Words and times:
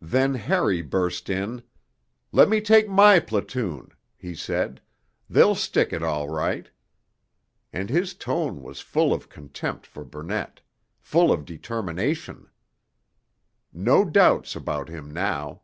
Then 0.00 0.36
Harry 0.36 0.80
burst 0.80 1.28
in: 1.28 1.62
'Let 2.32 2.48
me 2.48 2.62
take 2.62 2.88
my 2.88 3.20
platoon,' 3.20 3.90
he 4.16 4.34
said, 4.34 4.80
'they'll 5.28 5.54
stick 5.54 5.92
it 5.92 6.02
all 6.02 6.30
right.' 6.30 6.70
And 7.70 7.90
his 7.90 8.14
tone 8.14 8.62
was 8.62 8.80
full 8.80 9.12
of 9.12 9.28
contempt 9.28 9.84
for 9.86 10.02
Burnett, 10.02 10.62
full 10.98 11.30
of 11.30 11.44
determination. 11.44 12.48
No 13.70 14.02
doubts 14.06 14.56
about 14.56 14.88
him 14.88 15.10
now. 15.10 15.60